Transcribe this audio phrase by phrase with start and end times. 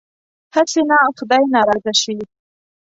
[0.55, 2.15] هسې نه خدای ناراضه شي.